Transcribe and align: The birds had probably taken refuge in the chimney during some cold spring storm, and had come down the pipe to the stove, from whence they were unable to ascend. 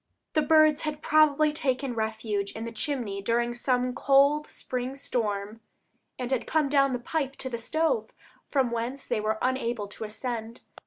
The 0.33 0.41
birds 0.41 0.81
had 0.81 1.03
probably 1.03 1.53
taken 1.53 1.93
refuge 1.93 2.53
in 2.53 2.65
the 2.65 2.71
chimney 2.71 3.21
during 3.21 3.53
some 3.53 3.93
cold 3.93 4.47
spring 4.47 4.95
storm, 4.95 5.61
and 6.17 6.31
had 6.31 6.47
come 6.47 6.69
down 6.69 6.93
the 6.93 6.97
pipe 6.97 7.35
to 7.35 7.51
the 7.51 7.59
stove, 7.59 8.09
from 8.49 8.71
whence 8.71 9.05
they 9.07 9.21
were 9.21 9.37
unable 9.43 9.87
to 9.89 10.03
ascend. 10.03 10.61